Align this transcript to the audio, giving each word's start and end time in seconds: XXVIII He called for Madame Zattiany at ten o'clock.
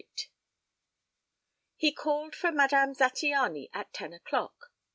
XXVIII 0.03 0.29
He 1.75 1.91
called 1.91 2.33
for 2.35 2.51
Madame 2.51 2.95
Zattiany 2.95 3.69
at 3.71 3.93
ten 3.93 4.13
o'clock. 4.13 4.71